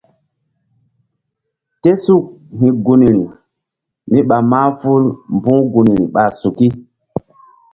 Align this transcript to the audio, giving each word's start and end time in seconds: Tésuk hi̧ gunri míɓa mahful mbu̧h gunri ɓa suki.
Tésuk 1.81 2.25
hi̧ 2.59 2.71
gunri 2.85 3.13
míɓa 4.11 4.37
mahful 4.51 5.03
mbu̧h 5.35 5.63
gunri 5.73 5.97
ɓa 6.13 6.23
suki. 6.39 6.67